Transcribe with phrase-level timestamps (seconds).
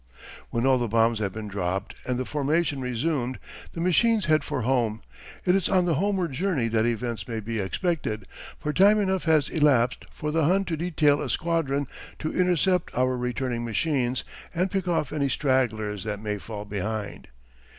[0.49, 3.37] When all the bombs have been dropped and the formation resumed
[3.73, 5.03] the machines head for home.
[5.45, 8.25] It is on the homeward journey that events may be expected,
[8.57, 11.85] for time enough has elapsed for the Hun to detail a squadron
[12.17, 14.23] to intercept our returning machines
[14.55, 17.27] and pick off any stragglers that may fall behind.